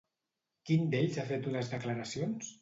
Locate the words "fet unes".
1.33-1.71